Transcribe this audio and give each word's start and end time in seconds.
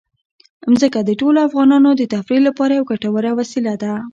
ځمکه 0.75 0.99
د 1.03 1.09
ټولو 1.19 1.39
افغانانو 1.47 1.89
د 1.95 2.01
تفریح 2.13 2.41
لپاره 2.47 2.71
یوه 2.75 2.87
ګټوره 2.91 3.31
وسیله 3.39 3.73
ده. 3.83 3.93